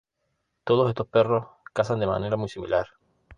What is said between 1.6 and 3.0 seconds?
cazan de manera muy similar.